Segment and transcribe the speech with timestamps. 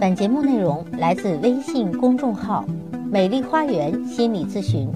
[0.00, 2.64] 本节目内容来自微信公众号
[3.10, 4.90] “美丽花园心理咨询”，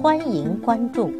[0.00, 1.10] 欢迎关注。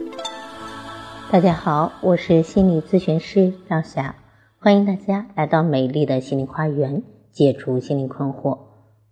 [1.31, 4.15] 大家好，我是心理咨询师张霞，
[4.59, 7.03] 欢迎大家来到美丽的心灵花园，
[7.33, 8.59] 解除心灵困惑。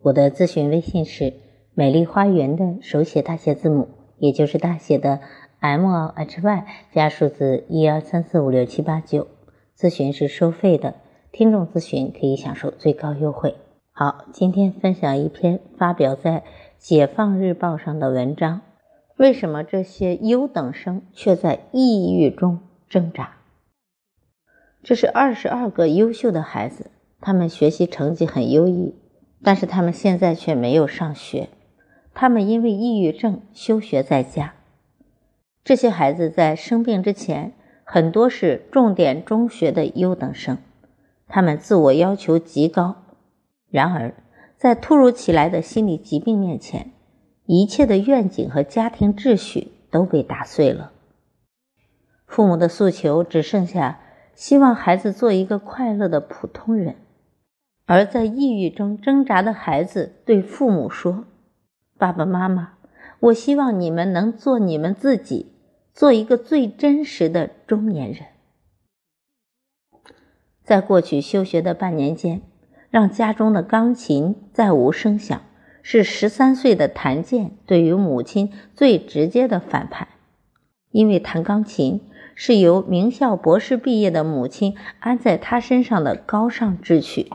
[0.00, 1.34] 我的咨询微信是
[1.74, 3.88] “美丽花园”的手写大写字母，
[4.18, 5.20] 也就是大写的
[5.58, 9.26] M L H Y 加数字一二三四五六七八九。
[9.76, 10.94] 咨询是收费的，
[11.32, 13.56] 听众咨询可以享受最高优惠。
[13.96, 16.40] 好，今天分享一篇发表在
[16.78, 18.62] 《解放日报》上的文章。
[19.16, 23.36] 为什么这些优等生却在抑郁中挣扎？
[24.82, 26.90] 这是二十二个优秀的孩子，
[27.20, 28.96] 他们学习成绩很优异，
[29.44, 31.50] 但是他们现在却没有上学。
[32.12, 34.54] 他们因为抑郁症休学在家。
[35.62, 37.52] 这些孩子在生病之前，
[37.84, 40.58] 很多是重点中学的优等生，
[41.28, 42.96] 他们自我要求极高。
[43.74, 44.14] 然而，
[44.56, 46.92] 在突如其来的心理疾病面前，
[47.44, 50.92] 一切的愿景和家庭秩序都被打碎了。
[52.24, 53.98] 父母的诉求只剩下
[54.36, 56.94] 希望孩子做一个快乐的普通人，
[57.84, 61.24] 而在抑郁中挣扎的孩子对父母说
[61.98, 62.74] ：“爸爸妈妈，
[63.18, 65.50] 我希望你们能做你们自己，
[65.92, 68.26] 做一个最真实的中年人。”
[70.62, 72.40] 在过去休学的半年间。
[72.94, 75.42] 让家中的钢琴再无声响，
[75.82, 80.06] 是十三岁的谭健对于母亲最直接的反叛。
[80.92, 82.02] 因为弹钢琴
[82.36, 87.32] 是由名校博士毕业的母亲安在他身上的高尚志趣。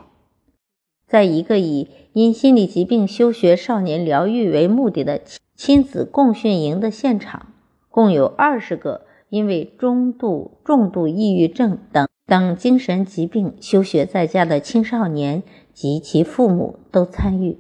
[1.06, 5.20] 在一个以因心理疾病休学少年疗愈为目的的
[5.58, 7.48] 亲子共训营的现场，
[7.90, 12.08] 共有二十个因为中度、重度抑郁症等。
[12.30, 15.42] 等精神疾病休学在家的青少年
[15.74, 17.58] 及其父母都参与，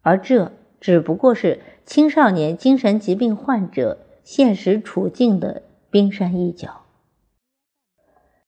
[0.00, 6.86] 而这只不过是青少年精神疾病患者现实处境的冰山一角。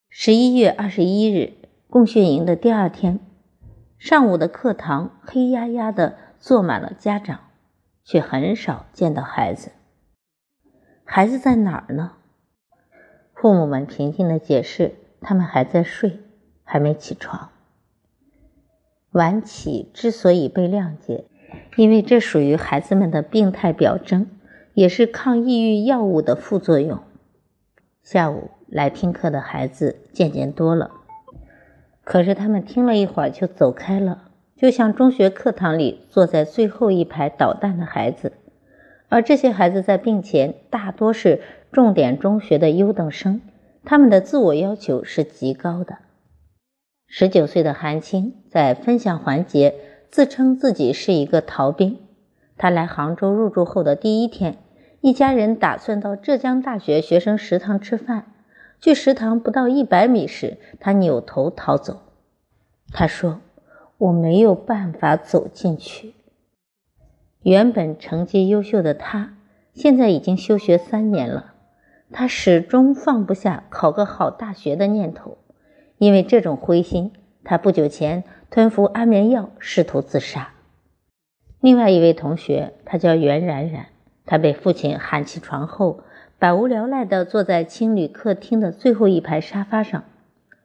[0.09, 1.53] 十一月二十一日，
[1.91, 3.21] 共训营的第二天
[3.99, 7.41] 上午的课堂，黑压压的坐满了家长，
[8.03, 9.73] 却很少见到孩子。
[11.05, 12.13] 孩子在哪儿呢？
[13.35, 14.95] 父母们平静的解释。
[15.23, 16.19] 他们还在睡，
[16.65, 17.51] 还没起床。
[19.13, 21.25] 晚起之所以被谅解，
[21.77, 24.27] 因为这属于孩子们的病态表征，
[24.75, 27.01] 也是抗抑郁药物的副作用。
[28.03, 30.91] 下午来听课的孩子渐渐多了，
[32.05, 38.33] 可是他们听了一会儿就走开了，就像中学课堂里坐在最后一排捣蛋的孩子。
[39.09, 43.43] 而这些孩子在病前大多是重点中学的优等生。
[43.85, 45.99] 他们的自我要求是极高的。
[47.07, 49.75] 十九岁的韩青在分享环节
[50.11, 51.99] 自称自己是一个逃兵。
[52.57, 54.59] 他来杭州入住后的第一天，
[55.01, 58.27] 一家人打算到浙江大学学生食堂吃饭。
[58.81, 62.03] 距食堂不到一百米时，他扭头逃走。
[62.93, 63.41] 他说
[63.99, 66.15] ：“我没有办法走进去。”
[67.43, 69.37] 原本成绩优秀的他，
[69.73, 71.52] 现在已经休学三年了。
[72.13, 75.39] 他始终放不下考个好大学的念头，
[75.97, 77.11] 因为这种灰心，
[77.43, 80.51] 他不久前吞服安眠药，试图自杀。
[81.61, 83.87] 另外一位同学，他叫袁冉冉，
[84.27, 86.01] 他被父亲喊起床后，
[86.39, 90.05] 百无聊赖地坐在青旅客厅的最后一排沙发上，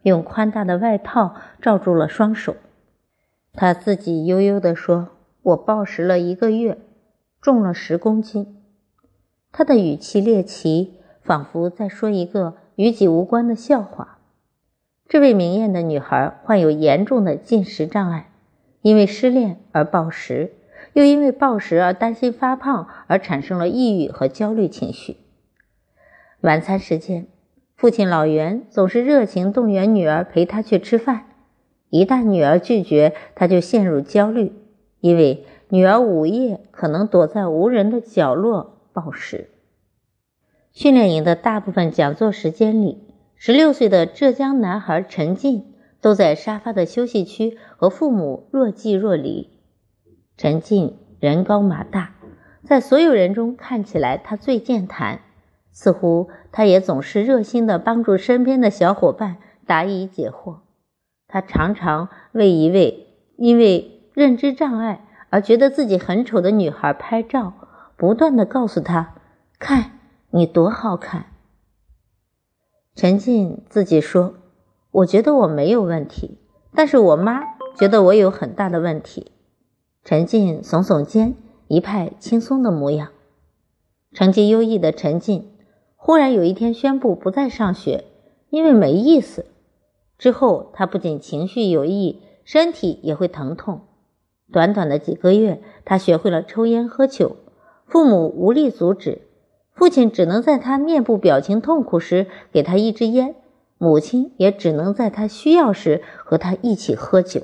[0.02, 2.58] 用宽大的外套罩住了双手。
[3.54, 5.10] 他自己悠悠地说
[5.44, 6.78] ：“我暴食了一个月，
[7.40, 8.58] 重了十公斤。”
[9.54, 10.97] 他的语气猎奇。
[11.28, 14.20] 仿佛在说一个与己无关的笑话。
[15.10, 18.32] 这位明艳的女孩患有严重的进食障碍，
[18.82, 20.54] 因为失恋而暴食，
[20.94, 25.18] 又因为暴食而担心发胖而产生了抑郁和焦虑情绪。
[26.40, 27.28] 晚餐时间，
[27.76, 31.26] 父亲老袁总是热情动员女儿陪他去吃饭，
[31.90, 34.54] 一旦女儿拒绝，他就陷入焦虑，
[35.02, 39.50] 因为女儿午夜可能躲在无人的角落暴食。
[40.78, 43.02] 训练营的大部分讲座时间里，
[43.36, 49.50] 十六岁的浙江男孩陈进都在沙发的休息区和父母若即若离。
[50.38, 52.12] 陈进人高马大，
[52.64, 55.22] 在所有人中看起来他最健谈，
[55.72, 60.58] 似乎他也总是热心地帮助身边的小伙伴答疑解惑。
[61.28, 67.54] 他常常为一位因为认知障碍而觉得自己很丑的女孩拍照，
[67.98, 69.16] 不断地告诉她
[69.58, 69.97] 看。
[70.30, 71.28] 你多好看，
[72.94, 74.34] 陈静自己说
[74.92, 76.38] ：“我觉得我没有问题，
[76.74, 77.42] 但是我妈
[77.78, 79.32] 觉得我有很大的问题。
[80.04, 81.36] 陈静耸耸肩，
[81.70, 83.08] 一派轻松的模样。
[84.12, 85.50] 成绩优异的陈静，
[85.96, 88.04] 忽然有一天宣布不再上学，
[88.50, 89.46] 因为没意思。
[90.18, 93.88] 之后，他不仅情绪有异，身体也会疼痛。
[94.52, 97.38] 短短的几个月，他学会了抽烟喝酒，
[97.86, 99.22] 父母无力阻止，
[99.78, 103.36] 父亲只能在他面部表情痛苦时给他一支烟，
[103.78, 107.44] 母亲也只能在他需要时和他一起喝酒。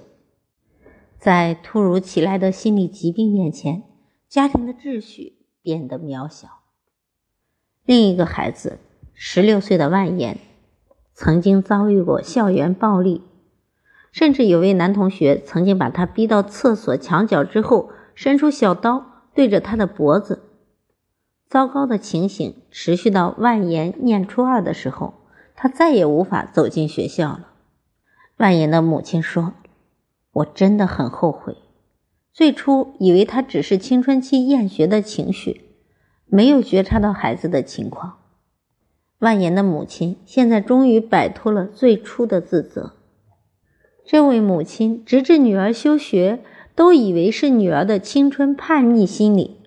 [1.19, 3.83] 在突如其来的心理疾病面前，
[4.27, 6.47] 家庭的秩序变得渺小。
[7.85, 8.79] 另一个孩子，
[9.13, 10.39] 十六岁的万言，
[11.13, 13.21] 曾经遭遇过校园暴力。
[14.11, 20.41] 甚至有位男同学曾经把他逼到厕所墙角之后，伸出小刀对着他的脖子。
[21.53, 25.13] 糟糕的情形持续到万言念初二的时候，
[25.55, 27.49] 他再也无法走进学校了。
[28.37, 29.53] 万言的母亲说
[30.33, 31.57] ：“我真的很后悔，
[32.31, 35.61] 最初以为他只是青春期厌学的情绪，
[36.25, 38.17] 没有觉察到孩子的情况。”
[39.21, 42.93] 万言的母亲现在终于摆脱了最初的自责。
[44.03, 46.39] 这位母亲直至女儿休学，
[46.73, 49.59] 都以为是女儿的青春叛逆心理。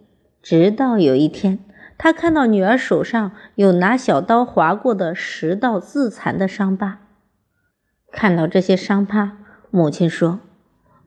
[0.42, 1.60] 直到有一天，
[1.98, 7.00] 他看到女儿手上有拿小刀划过的十道自残的伤疤。
[8.12, 9.38] 看到这些伤疤，
[9.70, 10.40] 母亲说：“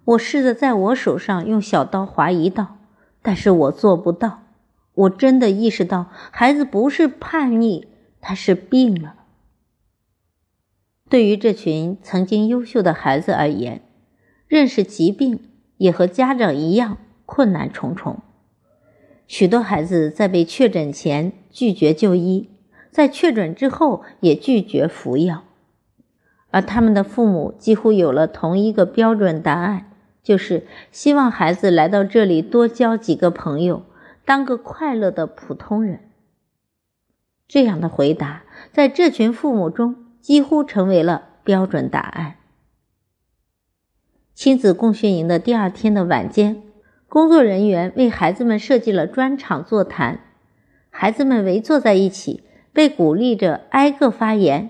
[0.06, 2.78] 我试着在我手上用小刀划一道，
[3.22, 4.44] 但是我做不到。
[4.94, 7.88] 我真的意识到，孩子不是叛逆，
[8.20, 9.16] 他是病了。”
[11.10, 13.82] 对于这群曾经优秀的孩子而言，
[14.48, 18.22] 认识疾病也和家长一样困难重重。
[19.30, 22.50] 许多孩子在被确诊前拒绝就医，
[22.90, 25.44] 在确诊之后也拒绝服药，
[26.50, 29.92] 而他们的父母几乎有了同一个标准答案，
[30.24, 33.84] 就是希望孩子来到这里多交几个朋友，
[34.26, 36.00] 当个快乐的普通人。
[37.48, 38.44] 这样的回答
[38.74, 40.06] 在这群父母中。
[40.22, 42.36] 几乎成为了标准答案。
[44.36, 46.62] 亲子共训营的第二天的晚间，
[47.10, 50.20] 工作人员为孩子们设计了专场座谈，
[50.92, 54.70] 孩子们围坐在一起，被鼓励着挨个发言，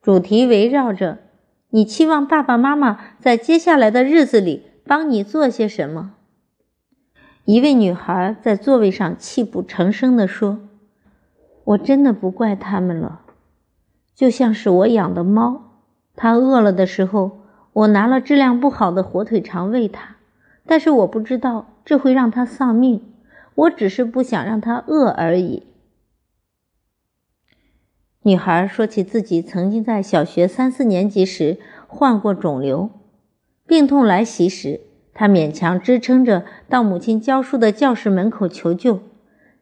[0.00, 1.18] 主题围绕着
[1.68, 6.14] “你期望爸爸妈妈在接下来的日子里帮你做些什么”。
[7.44, 10.60] 一位女孩在座位上泣不成声地说
[11.64, 13.20] ：“我真的不怪他们了。”
[14.16, 15.82] 就像是我养的猫，
[16.16, 17.42] 它饿了的时候，
[17.74, 20.16] 我拿了质量不好的火腿肠喂它，
[20.64, 23.02] 但是我不知道这会让他丧命，
[23.54, 25.64] 我只是不想让他饿而已。
[28.22, 32.90] 女孩说起自己曾经在小学三四年级时患过肿瘤，
[33.66, 34.80] 病痛来袭时，
[35.12, 39.00] 她勉强支撑着到母亲教书的教室门口求救，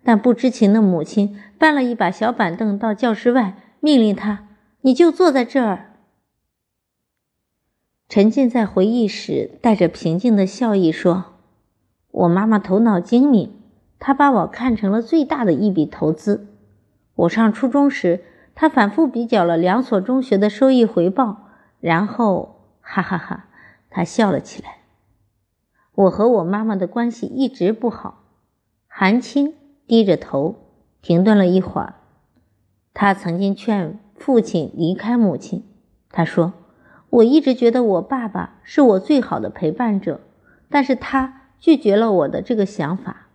[0.04, 3.58] 但不知情的母亲搬了一把小板凳到教室外。
[3.80, 4.46] 命令她，
[4.82, 5.96] 你就坐在这儿。
[8.08, 11.31] 沉浸在回忆时，带着平静的笑意说
[12.12, 13.50] ：“我妈妈头脑精明，
[13.98, 16.46] 她把我看成了最大的一笔投资。
[17.16, 18.22] 我上初中时，
[18.54, 21.48] 她反复比较了两所中学的收益回报，
[21.80, 23.46] 然后，哈哈哈，
[23.90, 24.76] 她笑了起来。
[25.94, 28.20] 我和我妈妈的关系一直不好。”
[28.88, 29.54] 韩青
[29.86, 30.56] 低着头，
[31.00, 31.94] 停顿了一会儿。
[32.94, 35.64] 他曾经劝父亲离开母亲。
[36.10, 36.52] 他说
[37.08, 40.20] ：“我一直觉得我爸爸是我最好的陪伴者，
[40.68, 43.28] 但是他拒绝了我的这个想法。”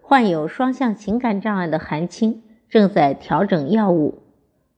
[0.00, 4.22] 患有双向情感障碍的韩青正在调整药物，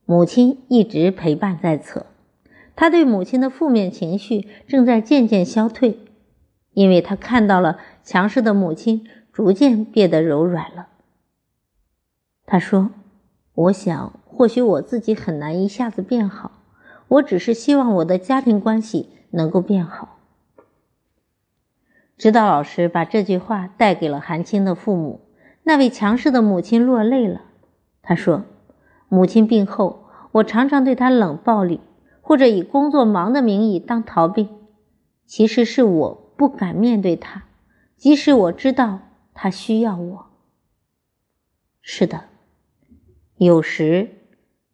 [0.06, 2.06] 母亲一直陪伴在侧。
[2.74, 5.98] 他对母亲的负面情绪正在渐渐消退，
[6.72, 10.88] 因为他看到了强势的母亲逐渐变得柔软了。
[12.46, 12.90] 他说。
[13.54, 16.62] 我想，或许我自己很难一下子变好，
[17.08, 20.17] 我只是希望我的家庭关系能够变好。
[22.18, 25.20] 指导老师把这句话带给了韩青的父母，
[25.62, 27.42] 那位强势的母亲落泪了。
[28.02, 28.42] 她说
[29.08, 31.80] ：“母亲病后，我常常对她冷暴力，
[32.20, 34.48] 或者以工作忙的名义当逃避，
[35.26, 37.44] 其实是我不敢面对她，
[37.96, 38.98] 即使我知道
[39.32, 40.26] 她需要我。”
[41.80, 42.24] 是的。
[43.36, 44.08] 有时，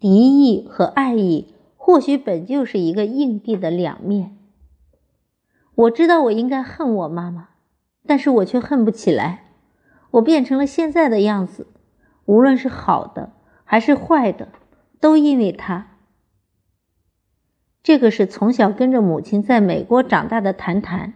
[0.01, 0.09] 敌
[0.43, 4.39] 意和爱意或许本就是一个硬币的两面。
[5.75, 7.49] 我知道我应该恨我妈妈，
[8.07, 9.45] 但是我却恨不起来。
[10.13, 11.67] 我变成了现在的样子，
[12.27, 13.33] 无论是好的
[13.65, 14.49] 还是坏的，
[15.01, 15.89] 都因为她。
[17.83, 21.15] 这个是从小跟着母亲在美国长大的谈谈。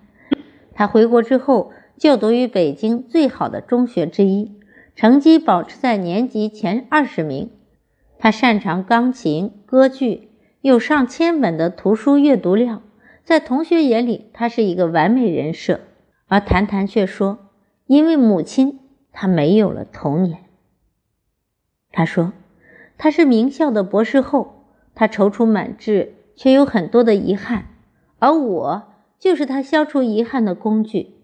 [0.75, 4.61] 他回国之后就读于北京最好的中学之一，
[4.95, 7.51] 成绩保持在年级前二十名。
[8.19, 12.83] 他擅长钢琴、歌剧，有上千本的图书阅读量，
[13.29, 15.81] 在同学眼里，他是一个完美人设。
[16.29, 17.51] 而谈谈却说，
[17.85, 18.81] 因为母亲，
[19.13, 20.47] 他没有了童年。
[21.93, 22.33] 他说，
[22.97, 27.67] 他是名校的博士后，他踌躇满志，却有很多的遗憾，
[28.19, 28.85] 而我
[29.19, 31.17] 就是他消除遗憾的工具。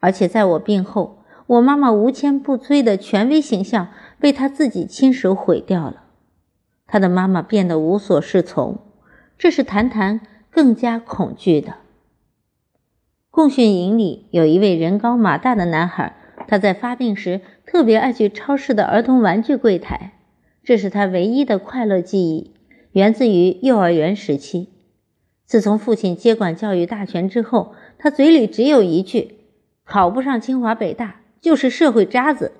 [0.00, 6.04] 而且在我病后，我妈妈无坚不摧的权威形象被他自己亲手毁掉了。
[6.86, 8.78] 他的妈妈变得无所适从，
[9.36, 10.22] 这是谈谈
[10.54, 11.74] 更加恐惧的。
[13.28, 16.14] 共训营里有一位人高马大的男孩，
[16.46, 20.12] 他在发病时特别爱去超市的儿童玩具柜台，
[20.62, 22.52] 这是他唯一的快乐记忆，
[22.92, 24.68] 源自于幼儿园时期。
[25.44, 29.40] 自从父亲接管教育大权之后，他嘴里只有一句
[29.84, 32.52] ：“考不上清华北大就是社会渣子。”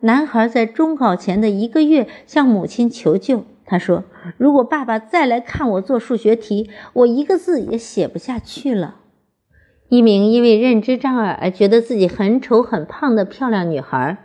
[0.00, 3.44] 男孩在中考前的一个月向母亲求救。
[3.72, 4.04] 他说
[4.36, 8.96] ：“如果爸爸再来看我做数学题，我一个字也写不下去了。”
[9.88, 14.18] 一名因为认知障碍而觉得自己很丑很胖的漂亮女孩，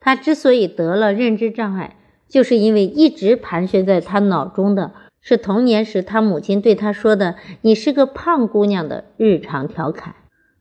[0.00, 1.96] 她之所以得了认知障碍，
[2.28, 10.14] 就是因为一直盘旋在她脑中的是童年时她母亲对她说的“你是个胖姑娘”的日常调侃。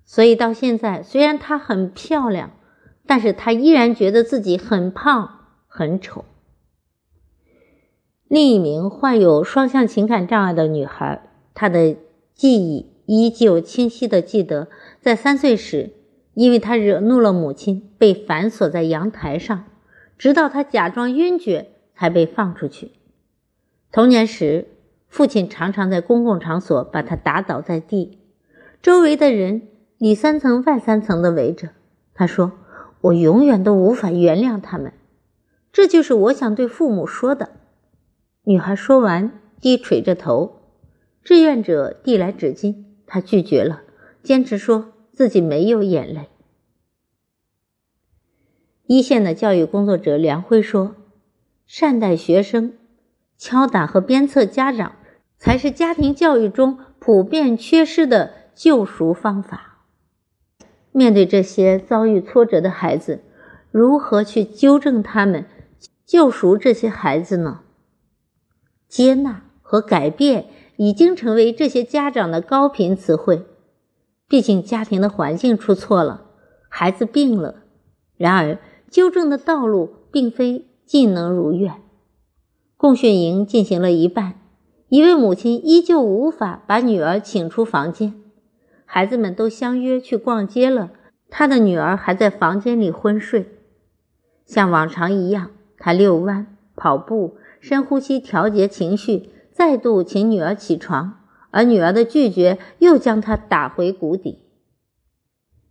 [0.03, 2.51] 所以到现在，虽然她很漂亮。
[3.09, 5.29] 但是她依然觉得自己很胖、
[5.69, 6.25] 很丑。
[8.27, 11.21] 另一名患有双向情感障碍的女孩，
[11.53, 11.95] 她的
[12.33, 14.67] 记忆依旧清晰的记得，
[14.99, 15.91] 在三岁时，
[16.33, 19.65] 因为她惹怒了母亲，被反锁在阳台上，
[20.17, 22.91] 直到她假装晕厥才被放出去。
[23.91, 24.67] 童年时，
[25.07, 28.19] 父亲常常在公共场所把她打倒在地，
[28.81, 29.61] 周围的人
[29.97, 31.69] 里三层外三层的围着。
[32.13, 32.51] 他说。
[33.01, 34.91] 我永远都无法原谅他们，
[35.71, 37.51] 这就是我想对父母说的。
[38.49, 40.61] 女孩说完，低垂着头。
[41.21, 43.81] 志愿者递来纸巾，她拒绝了，
[44.23, 46.29] 坚持说自己没有眼泪。
[48.85, 50.95] 一线的教育工作者梁辉说
[51.67, 52.71] ：“善待学生，
[53.37, 54.93] 敲打和鞭策家长，
[55.37, 59.83] 才是家庭教育中普遍缺失的救赎方法。”
[60.95, 63.19] 面对这些遭遇挫折的孩子，
[63.71, 65.43] 如何去纠正他们、
[66.05, 67.63] 救赎这些孩子呢？
[68.87, 70.45] 接纳和改变
[70.77, 73.45] 已经成为这些家长的高频词汇。
[74.27, 76.25] 毕竟家庭的环境出错了，
[76.69, 77.63] 孩子病了。
[78.17, 78.57] 然而，
[78.89, 81.81] 纠正的道路并非尽能如愿。
[82.75, 84.35] 共训营进行了一半，
[84.89, 88.13] 一位母亲依旧无法把女儿请出房间。
[88.85, 90.91] 孩子们都相约去逛街了，
[91.29, 93.49] 他的女儿还在房间里昏睡。
[94.45, 101.19] 像往常一样，他遛弯、跑步、深呼吸调节情绪，再度请女儿起床，
[101.51, 104.39] 而女儿的拒绝又将他打回谷底。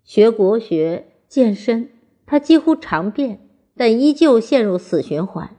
[0.04, 1.90] 学国学、健身，
[2.26, 3.40] 他几乎常变，
[3.76, 5.50] 但依旧陷入死循环。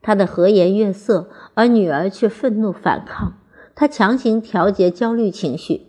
[0.00, 3.38] 他的和颜悦色，而女儿却愤怒反抗。
[3.74, 5.88] 他强行调节焦虑情绪。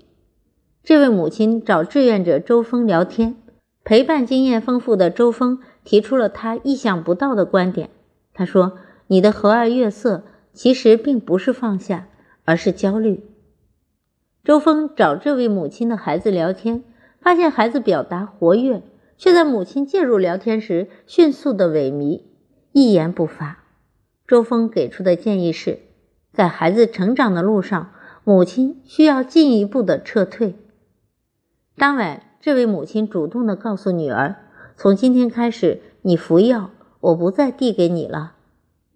[0.84, 3.36] 这位母亲找志愿者周峰聊天，
[3.84, 7.90] 陪伴经验丰富的周峰提出了他意想不到的观点。
[8.34, 8.78] 他说
[9.10, 10.24] ：“你的和颜悦色
[10.54, 12.08] 其实并不是放下，
[12.46, 13.24] 而是焦虑。”
[14.46, 16.84] 周峰找这位母亲的孩子聊天，
[17.20, 18.82] 发现孩子表达活跃，
[19.18, 22.22] 却在母亲介入聊天时迅速的萎靡，
[22.72, 23.64] 一言不发。
[24.26, 25.80] 周峰给出的建议是，
[26.32, 27.92] 在孩子成长的路上，
[28.24, 30.56] 母亲需要进一步的撤退。
[31.76, 34.36] 当晚，这位母亲主动的告诉女儿
[34.78, 38.36] ：“从今天开始，你服药，我不再递给你了。”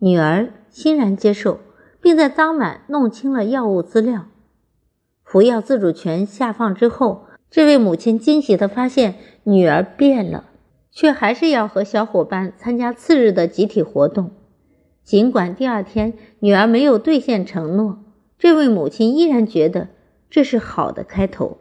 [0.03, 1.61] 女儿欣然接受，
[2.01, 4.25] 并在当晚弄清了药物资料。
[5.23, 10.49] 服药自主权下放之后，这位母亲惊喜地发现女儿变了，
[10.91, 14.31] 却还是要和小伙伴参加次日的集体活动。
[15.05, 18.03] 尽管第二天女儿没有兑现承诺，
[18.37, 19.87] 这位母亲依然觉得
[20.29, 21.59] 这是好的开头。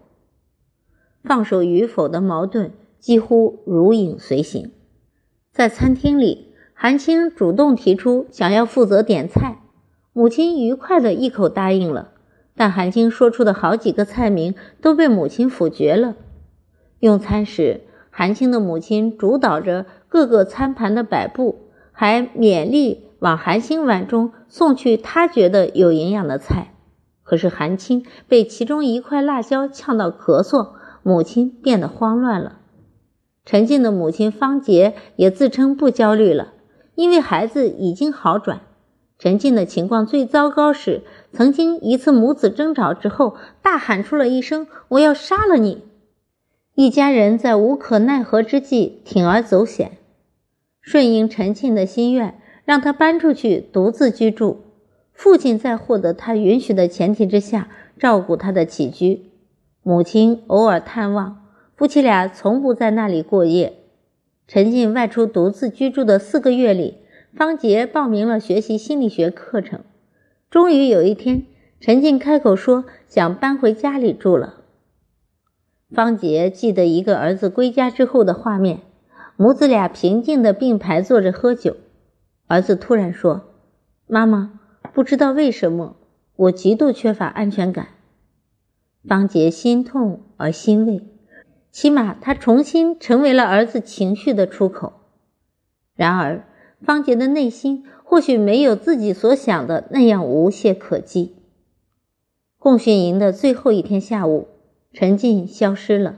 [1.23, 4.73] 放手与否的矛盾几乎如影随形。
[5.53, 6.52] 在餐厅里，
[6.83, 9.59] 韩青主动提出想要负责点菜，
[10.13, 12.09] 母亲愉快的一口答应了。
[12.57, 16.17] 但韩青说出的好几个菜名都被母亲否决了。
[16.99, 26.75] 用餐时，韩青的母亲主导着各个餐盘的摆布，还勉力往韩青碗中送去她觉得有营养的菜。
[27.23, 30.71] 可是韩青被其中一块辣椒呛到咳嗽，
[31.05, 32.59] 母亲变得慌乱了。
[33.45, 36.52] 陈静的母亲方杰也自称不焦虑了，
[36.95, 38.61] 因为孩子已经好转。
[39.19, 45.85] 陈静的情况最糟糕时，曾经一次母子争吵之后，大喊出了一声：“我要杀了你！”
[46.75, 49.99] 一家人在无可奈何之际铤而走险，
[50.81, 54.63] 顺应陈庆的心愿，让他搬出去独自居住。
[55.13, 57.69] 父亲在获得他允许的前提之下，
[57.99, 59.31] 照顾他的起居。
[59.83, 61.45] 母亲偶尔探望，
[61.77, 63.82] 夫妻俩从不在那里过夜。
[64.53, 66.99] 陈静外出独自居住的四个月里，
[67.33, 69.81] 方杰报名了学习心理学课程。
[70.51, 71.47] 终于有一天，
[71.81, 74.57] 陈静开口说想搬回家里住了。
[75.91, 78.81] 方杰记得一个儿子归家之后的画面，
[79.39, 81.79] 母子俩平静地并排坐着喝酒。
[82.47, 83.55] 儿子突然说
[84.07, 84.61] ：“妈妈，
[84.93, 85.97] 不知道为什么，
[86.37, 87.89] 我极度缺乏安全感。”
[89.09, 91.01] 方杰心痛而欣慰，
[91.73, 94.93] 起码他重新成为了儿子情绪的出口。
[95.97, 96.45] 然而，
[96.81, 101.35] 方杰的内心或许没有自己所想的那样无懈可击。
[102.59, 104.49] 共训营的最后一天下午。
[104.95, 106.17] 陈静消失了，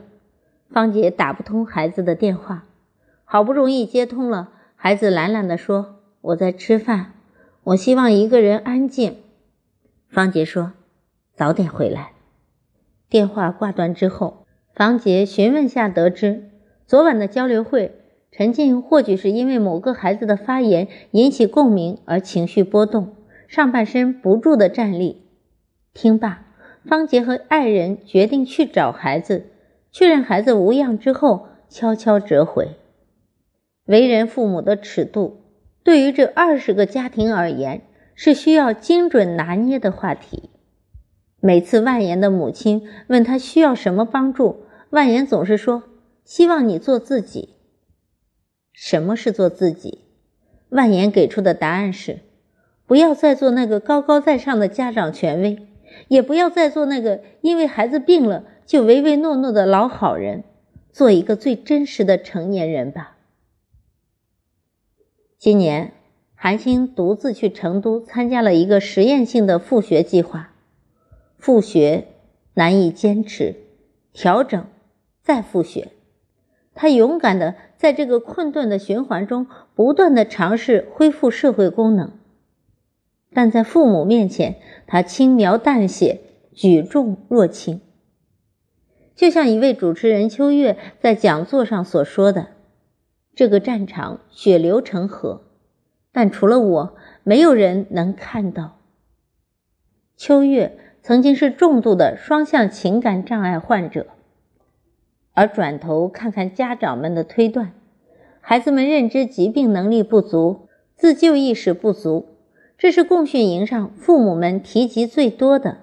[0.69, 2.65] 方杰打不通孩子的电话，
[3.23, 7.13] 好不容易接通了，孩子懒懒地说：“我在吃饭，
[7.63, 9.15] 我希望一个人安静。”
[10.11, 10.73] 方杰说
[11.33, 12.11] ：“早点回来。”
[13.07, 14.44] 电话挂断之后，
[14.75, 16.49] 方杰询问下得知，
[16.85, 17.93] 昨晚的交流会，
[18.31, 23.15] 陈静或许是因为某个孩子的发言引起共鸣而情绪波动，
[23.47, 25.23] 上半身不住的站立。
[25.93, 26.41] 听罢。
[26.87, 29.47] 方杰和爱人决定去找孩子，
[29.91, 32.75] 确认孩子无恙之后，悄悄折回。
[33.87, 35.41] 为人父母的尺度，
[35.83, 37.81] 对于这二十个家庭而言，
[38.13, 40.51] 是需要精准拿捏的话题。
[41.39, 45.83] 每次万言的母亲问他需要什么帮助，万言总是说
[46.23, 47.49] ：“希望你做自己。”
[48.73, 49.99] 什么是做自己？
[50.69, 52.19] 万言给出的答案是：
[52.85, 55.67] 不要再做那个高高在上的家长权威。
[56.09, 60.43] 也不要再做那个因为孩子病了就唯唯诺诺的老好人，
[60.91, 63.15] 做一个最真实的成年人吧。
[65.37, 65.93] 今年，
[66.33, 70.53] 韩星独自去成都参加了一个实验性的复学计划。
[71.37, 72.07] 复学
[72.55, 73.55] 难以坚持，
[74.11, 74.65] 调整，
[75.25, 75.89] 再复学。
[76.73, 82.11] 他勇敢的在这个困顿的循环中不断的尝试恢复社会功能。
[83.33, 84.55] 但在父母面前，
[84.87, 86.21] 他轻描淡写，
[86.53, 87.81] 举重若轻。
[89.15, 92.47] 就像一位主持人秋月在讲座上所说的
[93.35, 95.43] ：“这个战场血流成河，
[96.11, 98.79] 但除了我，没有人能看到。”
[100.17, 104.07] 秋月曾经是重度的双向情感障碍患者，
[105.35, 107.73] 而转头看看家长们的推断，
[108.41, 112.25] 孩子们认知疾病能力不足，自救意识不足。
[112.77, 115.77] 这是共训营上父母们提及最多的，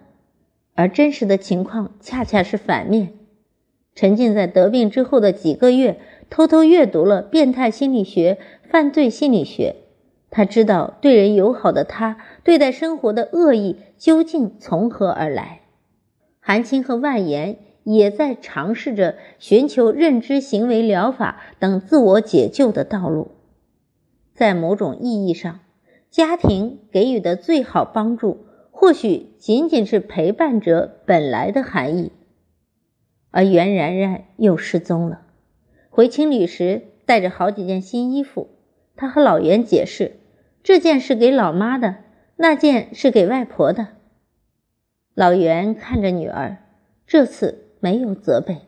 [0.75, 3.13] 而真实的情况恰恰是反面。
[3.95, 8.39] 沉浸在得病之后的几个月，偷偷阅读了变态心理学、
[8.69, 9.77] 犯罪心理学。
[10.31, 15.61] 他知道对人友好的他，对待生活的恶意究竟从何而来。
[16.41, 23.33] 韩青和万言也在尝试着寻求认知行为疗法等自我解救的道路，
[24.35, 25.61] 在某种意义上。
[26.11, 32.13] 家庭给予的最好帮助，或许仅仅是陪伴者本来的含义。
[33.31, 35.23] 而袁然然又失踪了。
[35.89, 38.51] 回青旅时带着好几件新衣服，
[38.95, 40.19] 他和老袁解释，
[40.63, 41.97] 这件是给老妈的，
[42.37, 43.89] 那件是给外婆的。
[45.15, 46.59] 老袁看着女儿，
[47.07, 48.63] 这次没有责备，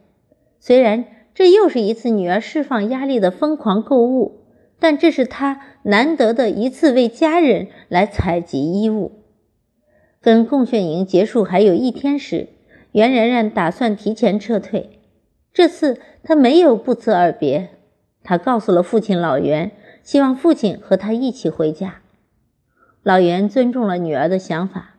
[0.60, 4.42] 虽然这又是一次女儿释放压力的疯狂购物。
[4.80, 9.12] 但这是他难得的一次为家人来采集衣物。
[10.20, 12.48] 跟共训营结束还有一天时，
[12.92, 15.00] 袁然然打算提前撤退。
[15.54, 17.70] 这次他没有不辞而别，
[18.22, 19.70] 他告诉了父亲老袁，
[20.02, 22.02] 希望父亲和他一起回家。
[23.02, 24.96] 老袁尊重了女儿的想法。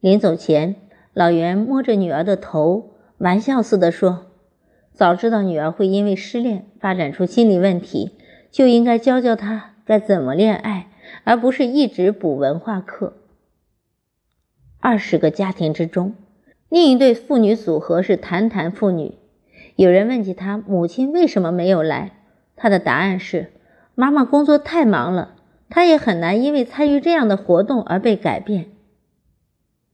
[0.00, 0.76] 临走前，
[1.12, 4.26] 老袁摸着女儿的头，玩笑似的说
[4.92, 8.12] ：“早知道女儿会因为失恋发展出心理问题。”
[8.48, 10.88] 就应该教教她该怎么恋爱，
[11.24, 13.18] 而不是一直补文化课。
[14.80, 16.14] 二十个家庭之中，
[16.70, 19.16] 另一对父女组合是谈谈父女。
[19.74, 22.18] 有人问起他母亲为什么没有来，
[22.54, 23.52] 他的答案是：
[23.94, 25.34] 妈妈工作太忙了，
[25.68, 28.70] 他也很难因为参与这样的活动而被改变。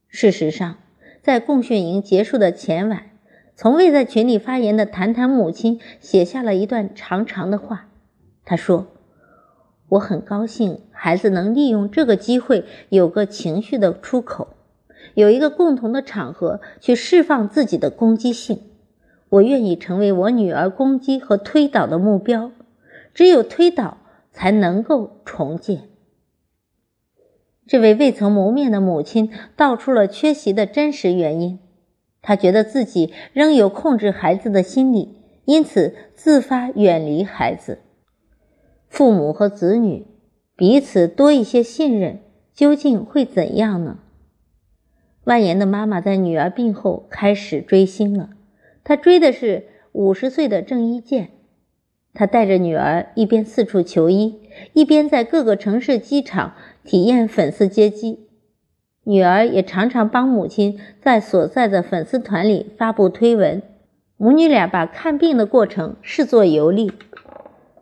[0.07, 0.77] 事实上，
[1.21, 3.07] 在共训营结束的前晚，
[3.55, 7.89] 从未在群里发言的谈谈母亲写下了一段长长的话。
[8.45, 8.89] 他说
[9.91, 14.49] ：“我很高兴孩子能利用这个机会有个情绪的出口，
[15.15, 18.59] 有一个共同的场合去释放自己的攻击性。
[19.29, 22.51] 我愿意成为我女儿攻击和推倒的目标，
[23.15, 23.99] 只有推倒
[24.33, 25.83] 才能够重建。”
[27.65, 31.61] 这位未曾谋面的母亲道出了缺席的真实原因。
[32.23, 37.81] 他觉得自己仍有控制孩子的心理，因此自发远离孩子。
[38.89, 40.07] 父母和子女
[40.57, 42.21] 彼此多一些信任，
[42.55, 43.99] 究竟会怎样呢？
[45.25, 48.31] 万言的妈妈在女儿病后开始追星了。
[48.85, 51.31] 她追的是五十岁的郑伊健。
[52.15, 54.41] 她带着女儿一边四处求医，
[54.73, 56.55] 一边在各个城市机场。
[56.85, 58.27] 体验粉丝接机，
[59.05, 63.61] 女儿也常常帮母亲在所在的粉丝团里发布推文。
[64.17, 66.93] 母女俩把看病的过程视作游历。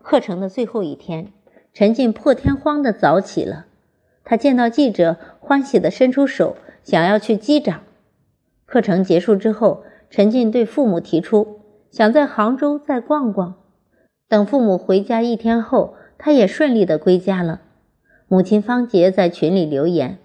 [0.01, 1.27] 课程的最后一天，
[1.73, 3.67] 陈静破天荒的早起了。
[4.23, 7.81] 他见到记者，欢喜的伸出手，想要去击掌。
[8.65, 11.59] 课程结束之后，陈静对父母提出，
[11.91, 13.55] 想在杭州再逛逛。
[14.27, 17.61] 等父母回家一天后，他也顺利的归家了。
[18.27, 20.17] 母亲方杰在群里留言：“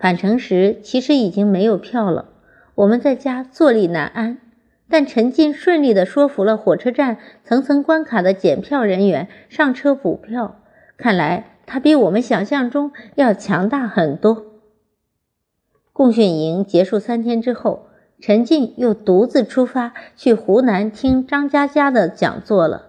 [0.00, 2.30] 返程时其实已经没有票了，
[2.74, 4.38] 我们在家坐立难安。
[4.88, 10.56] 但陈进顺利地说服了火车站层层关卡的检票人员上车补票，
[10.96, 14.46] 看来他比我们想象中要强大很多。”
[15.92, 17.86] 共训营结束三天之后，
[18.20, 22.86] 陈进又独自出发去湖南听张嘉佳的讲座了。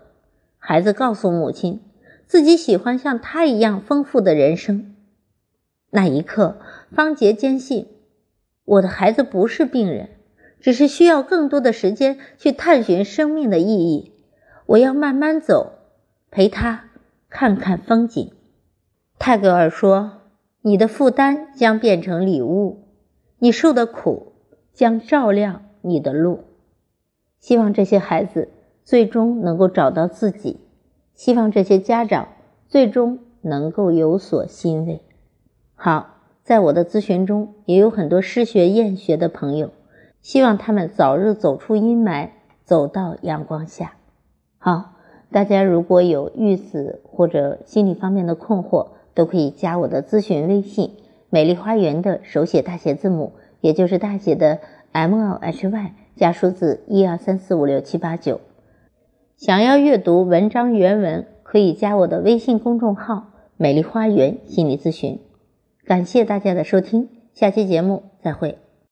[0.58, 1.82] 孩子告诉母亲。
[2.26, 4.96] 自己喜欢像他一样丰富的人生。
[5.92, 6.58] 那一刻，
[6.92, 7.88] 方杰坚信，
[8.66, 10.10] 我的孩子不是病人，
[10.60, 14.14] 只是需要更多的时间去探寻生命的意义。
[14.66, 15.74] 我要慢慢走，
[16.30, 16.86] 陪他
[17.30, 18.32] 看看风景。
[19.20, 20.22] 泰戈尔说
[20.64, 22.88] ：“你的负担将变成礼物，
[23.40, 24.32] 你受的苦
[24.74, 26.46] 将照亮你的路。”
[27.38, 28.50] 希望这些孩子
[28.84, 30.62] 最终能够找到自己。
[31.14, 32.30] 希望这些家长
[32.68, 35.02] 最终能够有所欣慰。
[35.84, 39.72] 好，在我的咨询中也有很多失学厌学的朋友，
[40.22, 42.30] 希望他们早日走出阴霾，
[42.64, 43.94] 走到阳光下。
[44.60, 44.92] 好，
[45.32, 50.98] 大家如果有育子或者心理方面的困惑，都可以加我的咨询微信
[51.32, 54.60] “美丽花园”的手写大写字母，也就是大写的
[54.92, 58.40] M L H Y 加数字一二三四五六七八九。
[59.36, 65.20] 想要阅读文章原文，可以加我的微信公众号“美丽花园心理咨询”。
[65.92, 68.61] 感谢大家的收听，下期节目再会。